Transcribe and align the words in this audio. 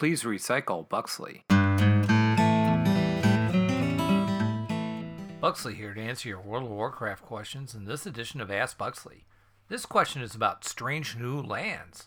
Please 0.00 0.22
recycle 0.22 0.88
Buxley. 0.88 1.44
Buxley 5.42 5.74
here 5.74 5.92
to 5.92 6.00
answer 6.00 6.26
your 6.26 6.40
World 6.40 6.64
of 6.64 6.70
Warcraft 6.70 7.22
questions 7.22 7.74
in 7.74 7.84
this 7.84 8.06
edition 8.06 8.40
of 8.40 8.50
Ask 8.50 8.78
Buxley. 8.78 9.26
This 9.68 9.84
question 9.84 10.22
is 10.22 10.34
about 10.34 10.64
strange 10.64 11.18
new 11.18 11.42
lands. 11.42 12.06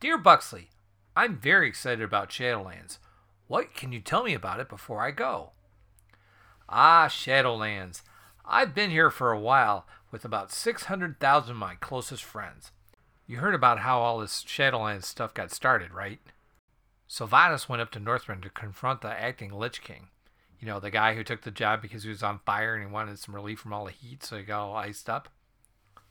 Dear 0.00 0.18
Buxley, 0.18 0.70
I'm 1.14 1.38
very 1.38 1.68
excited 1.68 2.02
about 2.02 2.30
Shadowlands. 2.30 2.98
What 3.46 3.74
can 3.74 3.92
you 3.92 4.00
tell 4.00 4.24
me 4.24 4.34
about 4.34 4.58
it 4.58 4.68
before 4.68 5.00
I 5.00 5.12
go? 5.12 5.52
Ah, 6.68 7.06
Shadowlands. 7.08 8.02
I've 8.44 8.74
been 8.74 8.90
here 8.90 9.12
for 9.12 9.30
a 9.30 9.38
while 9.38 9.86
with 10.10 10.24
about 10.24 10.50
600,000 10.50 11.50
of 11.52 11.56
my 11.56 11.76
closest 11.76 12.24
friends. 12.24 12.72
You 13.28 13.36
heard 13.36 13.54
about 13.54 13.78
how 13.78 14.00
all 14.00 14.18
this 14.18 14.42
Shadowlands 14.42 15.04
stuff 15.04 15.32
got 15.32 15.52
started, 15.52 15.94
right? 15.94 16.18
Sylvanas 17.08 17.68
went 17.68 17.80
up 17.80 17.90
to 17.92 18.00
Northrend 18.00 18.42
to 18.42 18.50
confront 18.50 19.00
the 19.00 19.08
acting 19.08 19.52
Lich 19.52 19.82
King. 19.82 20.08
You 20.60 20.66
know, 20.66 20.80
the 20.80 20.90
guy 20.90 21.14
who 21.14 21.24
took 21.24 21.42
the 21.42 21.50
job 21.50 21.80
because 21.80 22.02
he 22.02 22.08
was 22.08 22.22
on 22.22 22.40
fire 22.44 22.74
and 22.74 22.84
he 22.84 22.92
wanted 22.92 23.18
some 23.18 23.34
relief 23.34 23.60
from 23.60 23.72
all 23.72 23.86
the 23.86 23.92
heat, 23.92 24.24
so 24.24 24.36
he 24.36 24.42
got 24.42 24.66
all 24.66 24.76
iced 24.76 25.08
up. 25.08 25.28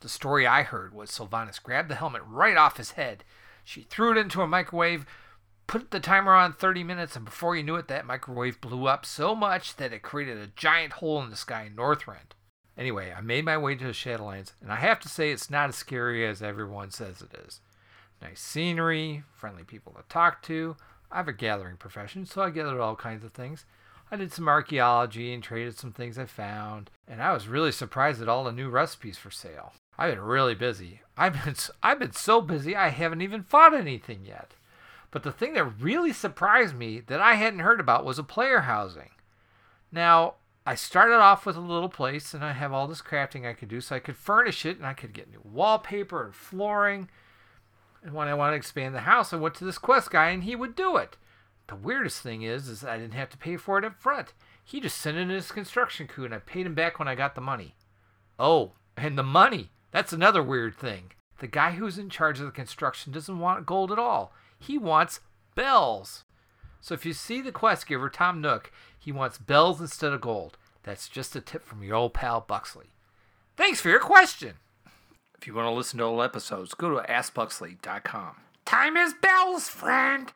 The 0.00 0.08
story 0.08 0.46
I 0.46 0.62
heard 0.62 0.94
was 0.94 1.10
Sylvanas 1.10 1.62
grabbed 1.62 1.90
the 1.90 1.96
helmet 1.96 2.22
right 2.26 2.56
off 2.56 2.76
his 2.76 2.92
head. 2.92 3.24
She 3.64 3.82
threw 3.82 4.12
it 4.12 4.16
into 4.16 4.42
a 4.42 4.46
microwave, 4.46 5.04
put 5.66 5.90
the 5.90 6.00
timer 6.00 6.34
on 6.34 6.52
30 6.52 6.82
minutes, 6.82 7.14
and 7.14 7.24
before 7.24 7.54
you 7.54 7.62
knew 7.62 7.76
it, 7.76 7.88
that 7.88 8.06
microwave 8.06 8.60
blew 8.60 8.86
up 8.86 9.04
so 9.04 9.34
much 9.34 9.76
that 9.76 9.92
it 9.92 10.02
created 10.02 10.38
a 10.38 10.46
giant 10.56 10.94
hole 10.94 11.22
in 11.22 11.30
the 11.30 11.36
sky 11.36 11.64
in 11.64 11.76
Northrend. 11.76 12.32
Anyway, 12.76 13.12
I 13.14 13.20
made 13.20 13.44
my 13.44 13.58
way 13.58 13.74
to 13.74 13.84
the 13.84 13.92
Shadowlands, 13.92 14.52
and 14.62 14.72
I 14.72 14.76
have 14.76 15.00
to 15.00 15.08
say 15.08 15.30
it's 15.30 15.50
not 15.50 15.68
as 15.68 15.76
scary 15.76 16.26
as 16.26 16.40
everyone 16.40 16.90
says 16.90 17.20
it 17.20 17.36
is. 17.46 17.60
Nice 18.20 18.40
scenery, 18.40 19.22
friendly 19.32 19.64
people 19.64 19.92
to 19.92 20.02
talk 20.08 20.42
to. 20.42 20.76
I 21.10 21.16
have 21.16 21.28
a 21.28 21.32
gathering 21.32 21.76
profession, 21.76 22.26
so 22.26 22.42
I 22.42 22.50
gathered 22.50 22.80
all 22.80 22.96
kinds 22.96 23.24
of 23.24 23.32
things. 23.32 23.64
I 24.10 24.16
did 24.16 24.32
some 24.32 24.48
archaeology 24.48 25.32
and 25.32 25.42
traded 25.42 25.76
some 25.76 25.92
things 25.92 26.18
I 26.18 26.26
found, 26.26 26.90
and 27.06 27.22
I 27.22 27.32
was 27.32 27.48
really 27.48 27.72
surprised 27.72 28.22
at 28.22 28.28
all 28.28 28.44
the 28.44 28.52
new 28.52 28.70
recipes 28.70 29.18
for 29.18 29.30
sale. 29.30 29.72
I've 29.98 30.14
been 30.14 30.22
really 30.22 30.54
busy. 30.54 31.00
I've 31.16 31.44
been 31.44 31.54
I've 31.82 31.98
been 31.98 32.12
so 32.12 32.40
busy 32.40 32.76
I 32.76 32.88
haven't 32.88 33.20
even 33.20 33.42
fought 33.42 33.74
anything 33.74 34.24
yet. 34.24 34.54
But 35.10 35.22
the 35.22 35.32
thing 35.32 35.54
that 35.54 35.80
really 35.80 36.12
surprised 36.12 36.74
me 36.74 37.00
that 37.00 37.20
I 37.20 37.34
hadn't 37.34 37.60
heard 37.60 37.80
about 37.80 38.04
was 38.04 38.18
a 38.18 38.22
player 38.22 38.60
housing. 38.60 39.10
Now, 39.90 40.34
I 40.66 40.74
started 40.74 41.16
off 41.16 41.46
with 41.46 41.56
a 41.56 41.60
little 41.60 41.88
place 41.88 42.34
and 42.34 42.44
I 42.44 42.52
have 42.52 42.72
all 42.72 42.86
this 42.86 43.00
crafting 43.00 43.46
I 43.46 43.54
could 43.54 43.68
do 43.68 43.80
so 43.80 43.96
I 43.96 44.00
could 44.00 44.16
furnish 44.16 44.66
it 44.66 44.76
and 44.76 44.86
I 44.86 44.92
could 44.92 45.14
get 45.14 45.30
new 45.30 45.40
wallpaper 45.42 46.24
and 46.24 46.34
flooring. 46.34 47.08
And 48.02 48.12
when 48.12 48.28
I 48.28 48.34
wanted 48.34 48.52
to 48.52 48.58
expand 48.58 48.94
the 48.94 49.00
house, 49.00 49.32
I 49.32 49.36
went 49.36 49.54
to 49.56 49.64
this 49.64 49.78
quest 49.78 50.10
guy 50.10 50.30
and 50.30 50.44
he 50.44 50.54
would 50.54 50.76
do 50.76 50.96
it. 50.96 51.16
The 51.66 51.76
weirdest 51.76 52.22
thing 52.22 52.42
is, 52.42 52.68
is 52.68 52.84
I 52.84 52.96
didn't 52.96 53.14
have 53.14 53.30
to 53.30 53.38
pay 53.38 53.56
for 53.56 53.78
it 53.78 53.84
up 53.84 54.00
front. 54.00 54.32
He 54.64 54.80
just 54.80 54.98
sent 54.98 55.16
in 55.16 55.30
his 55.30 55.52
construction 55.52 56.06
crew 56.06 56.24
and 56.24 56.34
I 56.34 56.38
paid 56.38 56.66
him 56.66 56.74
back 56.74 56.98
when 56.98 57.08
I 57.08 57.14
got 57.14 57.34
the 57.34 57.40
money. 57.40 57.74
Oh, 58.38 58.72
and 58.96 59.18
the 59.18 59.22
money. 59.22 59.70
That's 59.90 60.12
another 60.12 60.42
weird 60.42 60.76
thing. 60.76 61.12
The 61.40 61.46
guy 61.46 61.72
who's 61.72 61.98
in 61.98 62.10
charge 62.10 62.40
of 62.40 62.46
the 62.46 62.52
construction 62.52 63.12
doesn't 63.12 63.38
want 63.38 63.66
gold 63.66 63.92
at 63.92 63.98
all. 63.98 64.32
He 64.58 64.76
wants 64.78 65.20
bells. 65.54 66.24
So 66.80 66.94
if 66.94 67.04
you 67.04 67.12
see 67.12 67.40
the 67.40 67.52
quest 67.52 67.86
giver, 67.86 68.08
Tom 68.08 68.40
Nook, 68.40 68.72
he 68.98 69.12
wants 69.12 69.38
bells 69.38 69.80
instead 69.80 70.12
of 70.12 70.20
gold. 70.20 70.56
That's 70.82 71.08
just 71.08 71.36
a 71.36 71.40
tip 71.40 71.64
from 71.64 71.82
your 71.82 71.96
old 71.96 72.14
pal 72.14 72.40
Buxley. 72.40 72.90
Thanks 73.56 73.80
for 73.80 73.88
your 73.88 74.00
question. 74.00 74.54
If 75.40 75.46
you 75.46 75.54
want 75.54 75.66
to 75.66 75.70
listen 75.72 75.98
to 75.98 76.04
old 76.04 76.22
episodes, 76.22 76.74
go 76.74 76.90
to 76.90 77.06
AskBuxley.com. 77.08 78.36
Time 78.64 78.96
is 78.96 79.14
bells, 79.14 79.68
friend. 79.68 80.32